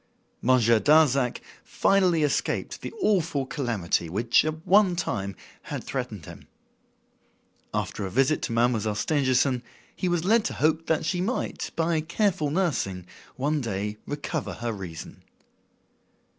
Monsieur 0.41 0.79
Darzac 0.79 1.41
finally 1.63 2.23
escaped 2.23 2.81
the 2.81 2.91
awful 3.03 3.45
calamity 3.45 4.09
which, 4.09 4.43
at 4.43 4.65
one 4.65 4.95
time, 4.95 5.35
had 5.61 5.83
threatened 5.83 6.25
him. 6.25 6.47
After 7.71 8.03
a 8.03 8.09
visit 8.09 8.41
to 8.41 8.51
Mademoiselle 8.51 8.95
Stangerson, 8.95 9.61
he 9.95 10.09
was 10.09 10.25
led 10.25 10.43
to 10.45 10.55
hope 10.55 10.87
that 10.87 11.05
she 11.05 11.21
might, 11.21 11.69
by 11.75 12.01
careful 12.01 12.49
nursing, 12.49 13.05
one 13.35 13.61
day 13.61 13.97
recover 14.07 14.53
her 14.53 14.73
reason. 14.73 15.21